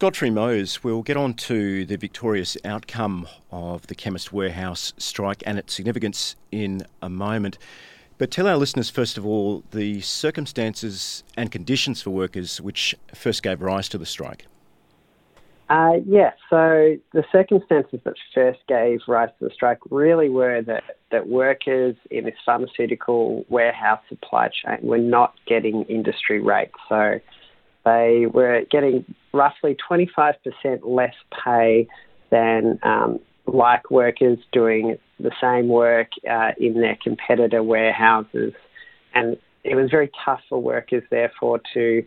Godfrey 0.00 0.30
Moase, 0.30 0.82
we'll 0.82 1.02
get 1.02 1.18
on 1.18 1.34
to 1.34 1.84
the 1.84 1.96
victorious 1.96 2.56
outcome 2.64 3.28
of 3.52 3.86
the 3.88 3.94
Chemist 3.94 4.32
Warehouse 4.32 4.94
strike 4.96 5.42
and 5.44 5.58
its 5.58 5.74
significance 5.74 6.36
in 6.50 6.86
a 7.02 7.10
moment. 7.10 7.58
But 8.16 8.30
tell 8.30 8.46
our 8.46 8.56
listeners, 8.56 8.88
first 8.88 9.18
of 9.18 9.26
all, 9.26 9.62
the 9.72 10.00
circumstances 10.00 11.22
and 11.36 11.52
conditions 11.52 12.00
for 12.00 12.12
workers 12.12 12.62
which 12.62 12.94
first 13.14 13.42
gave 13.42 13.60
rise 13.60 13.90
to 13.90 13.98
the 13.98 14.06
strike. 14.06 14.46
Uh, 15.68 15.96
yeah, 16.06 16.32
so 16.48 16.96
the 17.12 17.24
circumstances 17.30 18.00
that 18.04 18.14
first 18.34 18.60
gave 18.68 19.00
rise 19.06 19.28
to 19.38 19.48
the 19.48 19.54
strike 19.54 19.80
really 19.90 20.30
were 20.30 20.62
that, 20.62 20.96
that 21.10 21.28
workers 21.28 21.94
in 22.10 22.24
this 22.24 22.36
pharmaceutical 22.46 23.44
warehouse 23.50 24.00
supply 24.08 24.48
chain 24.48 24.78
were 24.80 24.96
not 24.96 25.34
getting 25.46 25.82
industry 25.90 26.40
rates. 26.40 26.72
So 26.88 27.20
they 27.84 28.24
were 28.32 28.62
getting 28.70 29.04
roughly 29.32 29.76
25% 29.90 30.34
less 30.82 31.14
pay 31.44 31.88
than 32.30 32.78
um, 32.82 33.20
like 33.46 33.90
workers 33.90 34.38
doing 34.52 34.96
the 35.18 35.32
same 35.40 35.68
work 35.68 36.08
uh, 36.28 36.50
in 36.58 36.80
their 36.80 36.96
competitor 37.02 37.62
warehouses. 37.62 38.52
And 39.14 39.36
it 39.64 39.74
was 39.74 39.90
very 39.90 40.10
tough 40.24 40.40
for 40.48 40.60
workers, 40.60 41.02
therefore, 41.10 41.60
to 41.74 42.04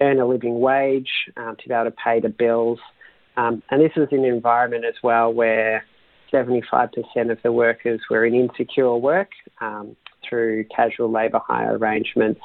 earn 0.00 0.20
a 0.20 0.26
living 0.26 0.60
wage, 0.60 1.10
um, 1.36 1.56
to 1.56 1.68
be 1.68 1.74
able 1.74 1.84
to 1.84 1.96
pay 2.04 2.20
the 2.20 2.28
bills. 2.28 2.78
Um, 3.36 3.62
and 3.70 3.80
this 3.80 3.92
was 3.96 4.08
an 4.12 4.24
environment 4.24 4.84
as 4.84 4.94
well 5.02 5.32
where 5.32 5.84
75% 6.32 6.90
of 7.30 7.38
the 7.42 7.52
workers 7.52 8.00
were 8.10 8.24
in 8.24 8.34
insecure 8.34 8.96
work 8.96 9.30
um, 9.60 9.96
through 10.28 10.64
casual 10.64 11.10
labour 11.10 11.40
hire 11.46 11.76
arrangements. 11.76 12.40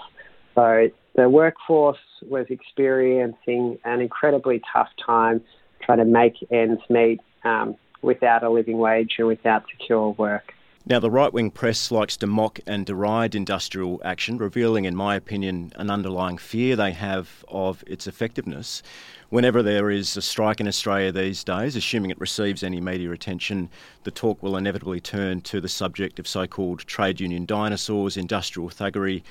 So 0.55 0.89
the 1.15 1.29
workforce 1.29 1.97
was 2.27 2.45
experiencing 2.49 3.79
an 3.85 4.01
incredibly 4.01 4.61
tough 4.71 4.89
time 5.03 5.41
trying 5.81 5.99
to 5.99 6.05
make 6.05 6.35
ends 6.51 6.81
meet 6.89 7.21
um, 7.43 7.75
without 8.01 8.43
a 8.43 8.49
living 8.49 8.77
wage 8.77 9.15
and 9.17 9.27
without 9.27 9.63
secure 9.69 10.09
work. 10.11 10.53
Now, 10.87 10.99
the 10.99 11.09
right 11.09 11.33
wing 11.33 11.49
press 11.49 11.89
likes 11.89 12.15
to 12.17 12.27
mock 12.27 12.59
and 12.67 12.85
deride 12.85 13.33
industrial 13.33 13.99
action, 14.05 14.37
revealing, 14.37 14.85
in 14.85 14.95
my 14.95 15.15
opinion, 15.15 15.73
an 15.77 15.89
underlying 15.89 16.37
fear 16.37 16.75
they 16.75 16.91
have 16.91 17.43
of 17.47 17.83
its 17.87 18.05
effectiveness. 18.05 18.83
Whenever 19.29 19.63
there 19.63 19.89
is 19.89 20.15
a 20.15 20.21
strike 20.21 20.59
in 20.59 20.67
Australia 20.67 21.11
these 21.11 21.43
days, 21.43 21.75
assuming 21.75 22.11
it 22.11 22.19
receives 22.19 22.61
any 22.61 22.79
media 22.79 23.09
attention, 23.11 23.69
the 24.03 24.11
talk 24.11 24.43
will 24.43 24.55
inevitably 24.55 24.99
turn 24.99 25.41
to 25.41 25.59
the 25.59 25.67
subject 25.67 26.19
of 26.19 26.27
so 26.27 26.45
called 26.45 26.81
trade 26.81 27.19
union 27.19 27.47
dinosaurs, 27.47 28.15
industrial 28.15 28.69
thuggery, 28.69 29.23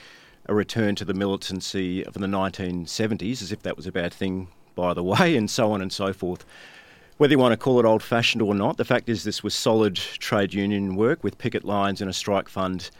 a 0.46 0.54
return 0.54 0.94
to 0.96 1.04
the 1.04 1.14
militancy 1.14 2.04
of 2.04 2.14
the 2.14 2.20
1970s, 2.20 3.42
as 3.42 3.52
if 3.52 3.62
that 3.62 3.76
was 3.76 3.86
a 3.86 3.92
bad 3.92 4.12
thing, 4.12 4.48
by 4.74 4.94
the 4.94 5.02
way, 5.04 5.36
and 5.36 5.50
so 5.50 5.72
on 5.72 5.80
and 5.80 5.92
so 5.92 6.12
forth. 6.12 6.44
Whether 7.16 7.32
you 7.32 7.38
want 7.38 7.52
to 7.52 7.56
call 7.56 7.78
it 7.78 7.86
old 7.86 8.02
fashioned 8.02 8.42
or 8.42 8.54
not, 8.54 8.76
the 8.76 8.84
fact 8.84 9.08
is 9.08 9.22
this 9.22 9.42
was 9.42 9.54
solid 9.54 9.94
trade 9.94 10.52
union 10.52 10.96
work 10.96 11.22
with 11.22 11.38
picket 11.38 11.64
lines 11.64 12.00
and 12.00 12.10
a 12.10 12.12
strike 12.12 12.48
fund 12.48 12.90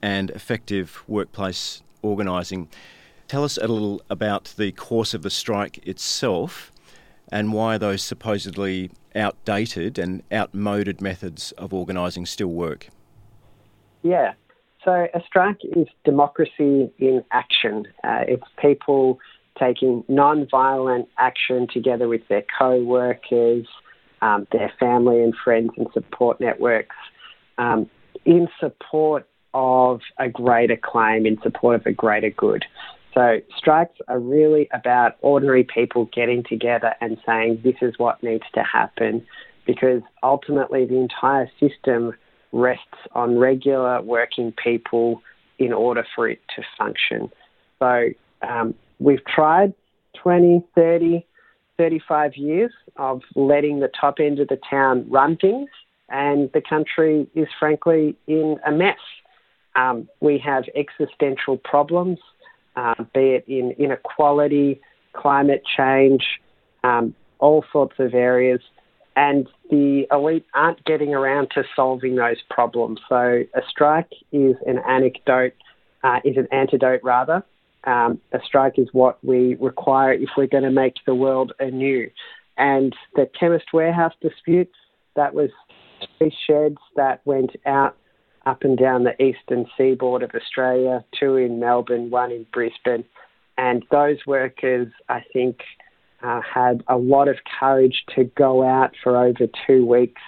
and 0.00 0.30
effective 0.30 1.04
workplace 1.06 1.82
organising. 2.02 2.68
Tell 3.26 3.44
us 3.44 3.58
a 3.58 3.68
little 3.68 4.00
about 4.08 4.54
the 4.56 4.72
course 4.72 5.12
of 5.12 5.22
the 5.22 5.28
strike 5.28 5.86
itself 5.86 6.72
and 7.30 7.52
why 7.52 7.76
those 7.76 8.02
supposedly 8.02 8.90
outdated 9.14 9.98
and 9.98 10.22
outmoded 10.32 11.02
methods 11.02 11.52
of 11.52 11.74
organising 11.74 12.24
still 12.24 12.48
work. 12.48 12.88
Yeah, 14.02 14.32
so 14.88 15.06
a 15.12 15.20
strike 15.26 15.58
is 15.76 15.86
democracy 16.06 16.90
in 16.98 17.22
action. 17.30 17.84
Uh, 18.02 18.24
it's 18.26 18.46
people 18.58 19.18
taking 19.58 20.02
non-violent 20.08 21.06
action 21.18 21.66
together 21.70 22.08
with 22.08 22.22
their 22.28 22.42
co-workers, 22.58 23.66
um, 24.22 24.46
their 24.50 24.72
family 24.80 25.22
and 25.22 25.34
friends 25.44 25.72
and 25.76 25.88
support 25.92 26.40
networks 26.40 26.96
um, 27.58 27.90
in 28.24 28.48
support 28.58 29.28
of 29.52 30.00
a 30.18 30.30
greater 30.30 30.78
claim, 30.82 31.26
in 31.26 31.38
support 31.42 31.78
of 31.78 31.84
a 31.84 31.92
greater 31.92 32.30
good. 32.30 32.64
So 33.12 33.40
strikes 33.58 33.98
are 34.08 34.18
really 34.18 34.70
about 34.72 35.16
ordinary 35.20 35.64
people 35.64 36.08
getting 36.14 36.44
together 36.48 36.94
and 37.02 37.18
saying 37.26 37.60
this 37.62 37.76
is 37.82 37.98
what 37.98 38.22
needs 38.22 38.44
to 38.54 38.62
happen 38.62 39.26
because 39.66 40.00
ultimately 40.22 40.86
the 40.86 40.96
entire 40.96 41.50
system 41.60 42.14
rests 42.52 42.84
on 43.12 43.38
regular 43.38 44.00
working 44.02 44.52
people 44.52 45.22
in 45.58 45.72
order 45.72 46.06
for 46.14 46.28
it 46.28 46.40
to 46.56 46.62
function. 46.76 47.30
So 47.78 48.10
um, 48.42 48.74
we've 48.98 49.24
tried 49.24 49.74
20, 50.22 50.64
30, 50.74 51.26
35 51.76 52.36
years 52.36 52.72
of 52.96 53.22
letting 53.34 53.80
the 53.80 53.90
top 54.00 54.16
end 54.20 54.40
of 54.40 54.48
the 54.48 54.58
town 54.68 55.06
run 55.08 55.36
things, 55.36 55.68
and 56.08 56.50
the 56.52 56.60
country 56.60 57.26
is 57.34 57.48
frankly 57.58 58.16
in 58.26 58.56
a 58.66 58.72
mess. 58.72 58.98
Um, 59.76 60.08
we 60.20 60.38
have 60.38 60.64
existential 60.74 61.56
problems, 61.56 62.18
uh, 62.76 62.94
be 63.14 63.34
it 63.34 63.44
in 63.46 63.72
inequality, 63.72 64.80
climate 65.12 65.62
change, 65.76 66.40
um, 66.82 67.14
all 67.38 67.64
sorts 67.72 67.94
of 67.98 68.14
areas 68.14 68.60
and 69.18 69.48
the 69.68 70.06
elite 70.12 70.46
aren't 70.54 70.84
getting 70.84 71.12
around 71.12 71.50
to 71.52 71.64
solving 71.74 72.14
those 72.14 72.36
problems. 72.48 73.00
So 73.08 73.42
a 73.52 73.60
strike 73.68 74.12
is 74.30 74.54
an 74.64 74.78
anecdote, 74.88 75.54
uh, 76.04 76.20
is 76.24 76.36
an 76.36 76.46
antidote 76.52 77.00
rather. 77.02 77.42
Um, 77.82 78.20
a 78.32 78.38
strike 78.46 78.78
is 78.78 78.86
what 78.92 79.22
we 79.24 79.56
require 79.56 80.12
if 80.12 80.28
we're 80.36 80.46
going 80.46 80.62
to 80.62 80.70
make 80.70 80.94
the 81.04 81.16
world 81.16 81.52
anew. 81.58 82.08
And 82.56 82.94
the 83.16 83.28
chemist 83.38 83.66
warehouse 83.72 84.14
disputes, 84.22 84.76
that 85.16 85.34
was 85.34 85.50
three 86.16 86.32
sheds 86.46 86.78
that 86.94 87.20
went 87.24 87.56
out 87.66 87.96
up 88.46 88.62
and 88.62 88.78
down 88.78 89.02
the 89.02 89.20
eastern 89.20 89.66
seaboard 89.76 90.22
of 90.22 90.30
Australia, 90.32 91.04
two 91.18 91.34
in 91.34 91.58
Melbourne, 91.58 92.10
one 92.10 92.30
in 92.30 92.46
Brisbane. 92.52 93.04
And 93.56 93.84
those 93.90 94.18
workers, 94.28 94.92
I 95.08 95.24
think, 95.32 95.58
uh, 96.22 96.40
had 96.42 96.82
a 96.88 96.96
lot 96.96 97.28
of 97.28 97.36
courage 97.58 98.04
to 98.14 98.24
go 98.24 98.64
out 98.64 98.92
for 99.02 99.16
over 99.16 99.46
two 99.66 99.86
weeks 99.86 100.20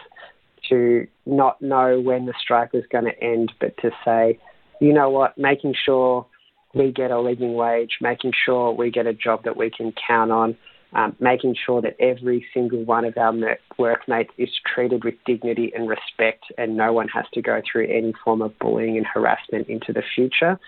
to 0.69 1.07
not 1.27 1.61
know 1.61 2.01
when 2.01 2.27
the 2.27 2.35
strike 2.41 2.73
was 2.73 2.85
going 2.91 3.05
to 3.05 3.23
end, 3.23 3.53
but 3.61 3.77
to 3.79 3.91
say, 4.05 4.39
you 4.81 4.93
know 4.93 5.11
what, 5.11 5.37
making 5.37 5.75
sure 5.85 6.27
we 6.75 6.93
get 6.93 7.11
a 7.11 7.21
living 7.21 7.55
wage, 7.55 7.99
making 8.01 8.33
sure 8.45 8.73
we 8.73 8.91
get 8.91 9.07
a 9.07 9.13
job 9.13 9.45
that 9.45 9.57
we 9.57 9.71
can 9.71 9.93
count 10.07 10.31
on, 10.31 10.57
um, 10.93 11.17
making 11.19 11.57
sure 11.67 11.83
that 11.83 11.97
every 12.01 12.47
single 12.55 12.85
one 12.85 13.05
of 13.05 13.17
our 13.17 13.59
workmates 13.79 14.31
is 14.39 14.49
treated 14.73 15.05
with 15.05 15.15
dignity 15.27 15.73
and 15.75 15.89
respect, 15.89 16.45
and 16.57 16.77
no 16.77 16.93
one 16.93 17.09
has 17.09 17.25
to 17.35 17.43
go 17.43 17.61
through 17.71 17.87
any 17.89 18.13
form 18.25 18.43
of 18.43 18.57
bullying 18.59 18.97
and 18.97 19.07
harassment 19.07 19.69
into 19.69 19.93
the 19.93 20.03
future. 20.15 20.59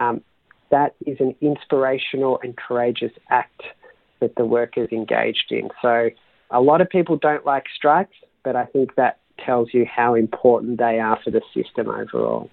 Um, 0.00 0.22
that 0.70 0.94
is 1.06 1.18
an 1.20 1.34
inspirational 1.42 2.40
and 2.42 2.56
courageous 2.56 3.12
act 3.30 3.62
that 4.22 4.36
the 4.36 4.46
workers 4.46 4.88
engaged 4.92 5.50
in. 5.50 5.68
So 5.82 6.08
a 6.50 6.60
lot 6.60 6.80
of 6.80 6.88
people 6.88 7.16
don't 7.16 7.44
like 7.44 7.64
strikes, 7.76 8.16
but 8.44 8.56
I 8.56 8.64
think 8.64 8.94
that 8.94 9.18
tells 9.44 9.74
you 9.74 9.84
how 9.84 10.14
important 10.14 10.78
they 10.78 11.00
are 11.00 11.18
for 11.22 11.30
the 11.30 11.42
system 11.52 11.88
overall. 11.88 12.48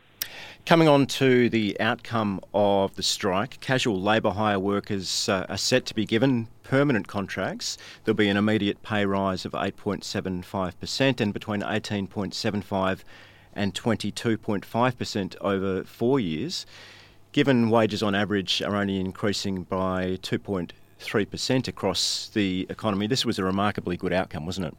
Coming 0.65 0.87
on 0.87 1.05
to 1.07 1.49
the 1.49 1.79
outcome 1.79 2.41
of 2.53 2.95
the 2.95 3.03
strike, 3.03 3.59
casual 3.59 4.01
labour 4.01 4.31
hire 4.31 4.59
workers 4.59 5.29
uh, 5.29 5.45
are 5.47 5.57
set 5.57 5.85
to 5.87 5.95
be 5.95 6.05
given 6.05 6.47
permanent 6.63 7.07
contracts. 7.07 7.77
There'll 8.03 8.15
be 8.15 8.29
an 8.29 8.37
immediate 8.37 8.83
pay 8.83 9.05
rise 9.05 9.45
of 9.45 9.53
8.75% 9.53 11.21
and 11.21 11.33
between 11.33 11.61
18.75 11.61 12.99
and 13.53 13.73
22.5% 13.73 15.35
over 15.41 15.83
four 15.83 16.19
years. 16.19 16.65
Given 17.31 17.69
wages 17.69 18.03
on 18.03 18.15
average 18.15 18.61
are 18.61 18.75
only 18.75 18.99
increasing 18.99 19.63
by 19.63 20.17
2. 20.21 20.39
3% 20.99 21.67
across 21.67 22.29
the 22.33 22.67
economy. 22.69 23.07
This 23.07 23.25
was 23.25 23.39
a 23.39 23.43
remarkably 23.43 23.97
good 23.97 24.13
outcome, 24.13 24.45
wasn't 24.45 24.67
it? 24.67 24.75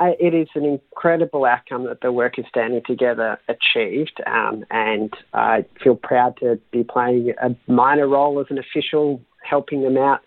It 0.00 0.34
is 0.34 0.48
an 0.54 0.64
incredible 0.64 1.44
outcome 1.44 1.84
that 1.84 2.00
the 2.00 2.10
workers 2.10 2.46
standing 2.48 2.82
together 2.84 3.38
achieved, 3.48 4.20
um, 4.26 4.64
and 4.70 5.14
I 5.32 5.64
feel 5.82 5.94
proud 5.94 6.36
to 6.38 6.60
be 6.72 6.82
playing 6.82 7.32
a 7.40 7.54
minor 7.70 8.08
role 8.08 8.40
as 8.40 8.46
an 8.50 8.58
official 8.58 9.20
helping 9.42 9.82
them 9.82 9.96
out. 9.96 10.20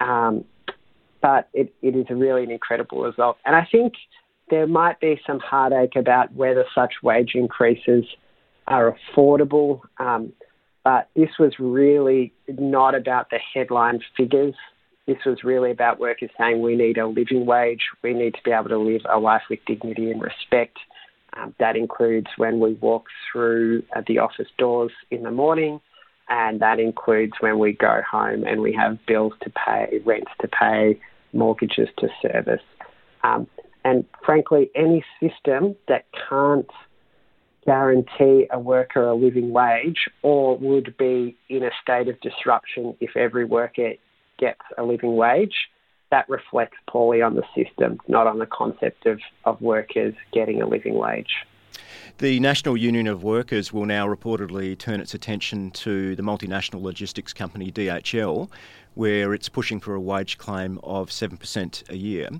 Um, 0.00 0.44
but 1.20 1.48
it, 1.52 1.74
it 1.82 1.94
is 1.94 2.06
really 2.08 2.44
an 2.44 2.50
incredible 2.50 3.02
result. 3.02 3.36
And 3.44 3.54
I 3.54 3.66
think 3.70 3.94
there 4.48 4.66
might 4.66 5.00
be 5.00 5.20
some 5.26 5.40
heartache 5.40 5.96
about 5.96 6.32
whether 6.32 6.64
such 6.74 6.94
wage 7.02 7.32
increases 7.34 8.04
are 8.66 8.96
affordable. 8.96 9.80
Um, 9.98 10.32
but 10.86 11.08
this 11.16 11.30
was 11.40 11.52
really 11.58 12.32
not 12.46 12.94
about 12.94 13.30
the 13.30 13.40
headline 13.52 13.98
figures. 14.16 14.54
This 15.08 15.16
was 15.26 15.42
really 15.42 15.72
about 15.72 15.98
workers 15.98 16.30
saying 16.38 16.62
we 16.62 16.76
need 16.76 16.96
a 16.96 17.08
living 17.08 17.44
wage, 17.44 17.80
we 18.04 18.14
need 18.14 18.34
to 18.34 18.40
be 18.44 18.52
able 18.52 18.68
to 18.68 18.78
live 18.78 19.00
a 19.12 19.18
life 19.18 19.42
with 19.50 19.58
dignity 19.66 20.12
and 20.12 20.22
respect. 20.22 20.78
Um, 21.36 21.56
that 21.58 21.74
includes 21.74 22.28
when 22.36 22.60
we 22.60 22.74
walk 22.74 23.06
through 23.32 23.82
uh, 23.96 24.02
the 24.06 24.20
office 24.20 24.46
doors 24.58 24.92
in 25.10 25.24
the 25.24 25.32
morning, 25.32 25.80
and 26.28 26.60
that 26.60 26.78
includes 26.78 27.32
when 27.40 27.58
we 27.58 27.72
go 27.72 28.00
home 28.08 28.44
and 28.44 28.60
we 28.60 28.72
have 28.74 29.04
bills 29.06 29.32
to 29.42 29.50
pay, 29.50 30.00
rents 30.04 30.30
to 30.40 30.46
pay, 30.46 31.00
mortgages 31.32 31.88
to 31.98 32.06
service. 32.22 32.62
Um, 33.24 33.48
and 33.84 34.04
frankly, 34.24 34.70
any 34.76 35.04
system 35.20 35.74
that 35.88 36.04
can't 36.28 36.70
guarantee 37.66 38.46
a 38.50 38.58
worker 38.58 39.02
a 39.02 39.14
living 39.14 39.50
wage 39.50 40.08
or 40.22 40.56
would 40.56 40.96
be 40.96 41.36
in 41.48 41.64
a 41.64 41.70
state 41.82 42.08
of 42.08 42.18
disruption 42.20 42.96
if 43.00 43.16
every 43.16 43.44
worker 43.44 43.92
gets 44.38 44.60
a 44.78 44.82
living 44.82 45.16
wage, 45.16 45.68
that 46.10 46.28
reflects 46.28 46.76
poorly 46.88 47.20
on 47.20 47.34
the 47.34 47.42
system, 47.54 47.98
not 48.06 48.26
on 48.26 48.38
the 48.38 48.46
concept 48.46 49.06
of, 49.06 49.20
of 49.44 49.60
workers 49.60 50.14
getting 50.32 50.62
a 50.62 50.66
living 50.66 50.94
wage. 50.94 51.44
The 52.18 52.40
National 52.40 52.76
Union 52.76 53.06
of 53.06 53.22
Workers 53.22 53.72
will 53.72 53.84
now 53.84 54.06
reportedly 54.06 54.78
turn 54.78 55.00
its 55.00 55.12
attention 55.12 55.70
to 55.72 56.16
the 56.16 56.22
multinational 56.22 56.80
logistics 56.80 57.34
company 57.34 57.70
DHL, 57.70 58.48
where 58.94 59.34
it's 59.34 59.50
pushing 59.50 59.80
for 59.80 59.94
a 59.94 60.00
wage 60.00 60.38
claim 60.38 60.78
of 60.82 61.10
7% 61.10 61.90
a 61.90 61.96
year. 61.96 62.30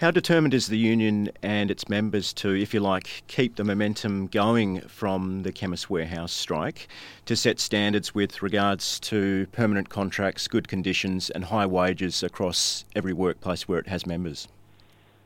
How 0.00 0.10
determined 0.10 0.54
is 0.54 0.68
the 0.68 0.78
union 0.78 1.28
and 1.42 1.70
its 1.70 1.90
members 1.90 2.32
to, 2.32 2.58
if 2.58 2.72
you 2.72 2.80
like, 2.80 3.22
keep 3.26 3.56
the 3.56 3.64
momentum 3.64 4.28
going 4.28 4.80
from 4.88 5.42
the 5.42 5.52
Chemist 5.52 5.90
Warehouse 5.90 6.32
strike 6.32 6.88
to 7.26 7.36
set 7.36 7.60
standards 7.60 8.14
with 8.14 8.40
regards 8.40 8.98
to 9.00 9.46
permanent 9.52 9.90
contracts, 9.90 10.48
good 10.48 10.68
conditions, 10.68 11.28
and 11.28 11.44
high 11.44 11.66
wages 11.66 12.22
across 12.22 12.86
every 12.96 13.12
workplace 13.12 13.68
where 13.68 13.78
it 13.78 13.88
has 13.88 14.06
members? 14.06 14.48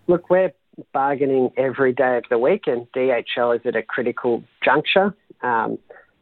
Look, 0.09 0.29
we're 0.29 0.53
bargaining 0.93 1.53
every 1.57 1.93
day 1.93 2.17
of 2.17 2.25
the 2.29 2.39
week, 2.41 2.65
and 2.67 2.91
DHL 2.97 3.55
is 3.55 3.65
at 3.65 3.77
a 3.77 3.83
critical 3.85 4.43
juncture. 4.65 5.15
Um, 5.45 5.79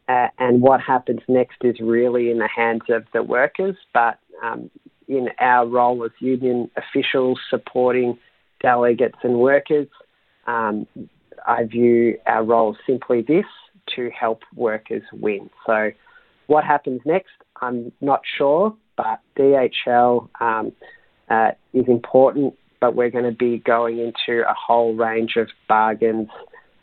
uh, 0.07 0.27
and 0.37 0.61
what 0.61 0.79
happens 0.79 1.21
next 1.27 1.57
is 1.63 1.79
really 1.79 2.29
in 2.29 2.37
the 2.37 2.49
hands 2.55 2.83
of 2.89 3.05
the 3.13 3.23
workers, 3.23 3.77
but 3.95 4.19
um, 4.43 4.69
in 5.07 5.29
our 5.39 5.65
role 5.65 6.05
as 6.05 6.11
union 6.19 6.69
officials 6.77 7.39
supporting 7.49 8.19
delegates 8.63 9.17
and 9.21 9.37
workers. 9.37 9.87
Um, 10.47 10.87
I 11.45 11.65
view 11.65 12.17
our 12.25 12.43
role 12.43 12.75
simply 12.87 13.21
this 13.21 13.45
to 13.95 14.09
help 14.09 14.41
workers 14.55 15.03
win. 15.11 15.49
So, 15.65 15.91
what 16.47 16.63
happens 16.63 17.01
next, 17.05 17.31
I'm 17.61 17.91
not 18.01 18.21
sure, 18.37 18.75
but 18.97 19.19
DHL 19.37 20.27
um, 20.41 20.71
uh, 21.29 21.51
is 21.73 21.85
important, 21.87 22.55
but 22.81 22.95
we're 22.95 23.09
going 23.09 23.25
to 23.25 23.31
be 23.31 23.59
going 23.59 23.99
into 23.99 24.41
a 24.41 24.53
whole 24.53 24.95
range 24.95 25.35
of 25.37 25.47
bargains 25.69 26.29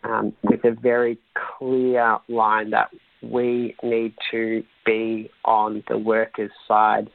um, 0.05 0.33
with 0.43 0.65
a 0.65 0.73
very 0.73 1.19
clear 1.59 2.19
line 2.29 2.71
that 2.71 2.91
we 3.23 3.77
need 3.83 4.15
to 4.31 4.65
be 4.87 5.31
on 5.45 5.83
the 5.89 5.99
workers' 5.99 6.51
side 6.67 7.11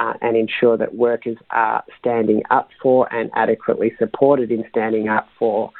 uh, 0.00 0.14
and 0.22 0.36
ensure 0.36 0.76
that 0.78 0.94
workers 0.94 1.36
are 1.50 1.84
standing 1.98 2.42
up 2.50 2.70
for 2.82 3.12
and 3.14 3.30
adequately 3.34 3.92
supported 3.98 4.50
in 4.50 4.64
standing 4.70 5.08
up 5.08 5.28
for 5.38 5.70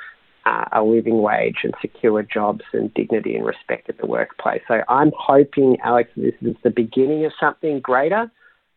uh, 0.45 0.67
a 0.73 0.83
living 0.83 1.23
wage 1.23 1.57
and 1.65 1.75
secure 1.81 2.23
jobs 2.23 2.61
and 2.75 2.93
dignity 2.93 3.35
and 3.35 3.47
respect 3.47 3.89
at 3.89 3.97
the 3.99 4.07
workplace. 4.07 4.61
So 4.69 4.83
I'm 4.89 5.11
hoping, 5.19 5.79
Alex, 5.83 6.11
this 6.17 6.35
is 6.43 6.55
the 6.63 6.71
beginning 6.71 7.25
of 7.25 7.33
something 7.41 7.81
greater. 7.81 8.31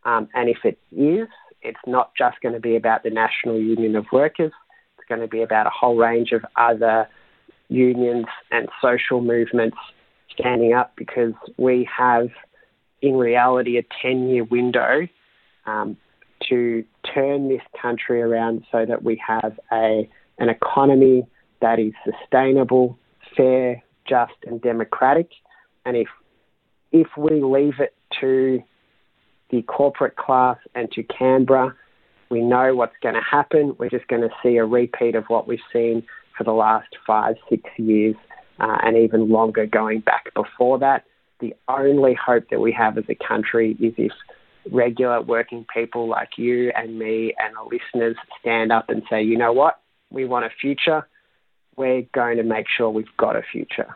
Um, 0.06 0.30
and 0.34 0.50
if 0.50 0.60
it 0.64 0.80
is, 0.96 1.28
it's 1.62 1.80
not 1.86 2.12
just 2.18 2.40
going 2.42 2.54
to 2.54 2.62
be 2.62 2.76
about 2.78 3.04
the 3.04 3.10
National 3.10 3.60
Union 3.60 3.96
of 3.98 4.06
Workers. 4.14 4.52
It's 4.98 5.08
going 5.10 5.22
to 5.22 5.28
be 5.28 5.42
about 5.42 5.68
a 5.68 5.72
whole 5.72 5.98
range 5.98 6.32
of 6.32 6.46
other 6.58 7.08
unions 7.68 8.26
and 8.52 8.70
social 8.82 9.22
movements 9.22 9.78
standing 10.32 10.74
up 10.74 10.94
because 10.96 11.34
we 11.58 11.88
have, 11.96 12.30
in 13.02 13.16
reality, 13.16 13.78
a 13.78 13.84
10 14.02 14.30
year 14.30 14.46
window 14.46 15.08
um, 15.66 15.98
to 16.50 16.84
turn 17.14 17.50
this 17.50 17.62
country 17.82 18.22
around 18.22 18.64
so 18.72 18.86
that 18.86 19.04
we 19.04 19.22
have 19.26 19.60
a 19.72 20.10
an 20.40 20.50
economy 20.50 21.26
that 21.62 21.80
is 21.80 21.94
sustainable, 22.04 22.98
fair, 23.38 23.84
just, 24.08 24.34
and 24.46 24.62
democratic. 24.62 25.30
And 25.86 25.96
if 25.96 26.08
if 26.92 27.08
we 27.18 27.42
leave 27.42 27.80
it 27.80 27.96
to 28.22 28.62
the 29.50 29.62
corporate 29.64 30.16
class 30.16 30.58
and 30.76 30.92
to 30.92 31.04
Canberra, 31.04 31.76
we 32.30 32.42
know 32.42 32.76
what's 32.76 32.96
going 33.02 33.16
to 33.16 33.22
happen. 33.22 33.76
We're 33.78 33.90
just 33.90 34.08
going 34.08 34.22
to 34.22 34.30
see 34.42 34.58
a 34.58 34.66
repeat 34.66 35.16
of 35.16 35.26
what 35.28 35.48
we've 35.48 35.60
seen 35.72 36.04
for 36.38 36.44
the 36.44 36.52
last 36.52 36.90
five, 37.06 37.36
six 37.50 37.64
years, 37.78 38.16
uh, 38.60 38.78
and 38.84 38.98
even 38.98 39.30
longer 39.30 39.66
going 39.66 40.00
back 40.00 40.34
before 40.34 40.80
that. 40.80 41.06
The 41.40 41.56
only 41.68 42.16
hope 42.16 42.50
that 42.50 42.60
we 42.60 42.72
have 42.72 42.98
as 42.98 43.04
a 43.10 43.16
country 43.16 43.78
is 43.80 43.94
if 43.98 44.12
regular 44.72 45.22
working 45.22 45.66
people 45.74 46.08
like 46.08 46.38
you 46.38 46.72
and 46.76 46.98
me 46.98 47.34
and 47.40 47.56
the 47.56 47.64
listeners 47.64 48.16
stand 48.40 48.72
up 48.72 48.90
and 48.90 49.04
say, 49.10 49.22
you 49.22 49.38
know 49.38 49.54
what, 49.54 49.80
we 50.10 50.26
want 50.26 50.46
a 50.46 50.50
future. 50.62 51.08
We're 51.76 52.04
going 52.14 52.38
to 52.38 52.44
make 52.44 52.66
sure 52.76 52.90
we've 52.90 53.06
got 53.18 53.36
a 53.36 53.42
future. 53.52 53.96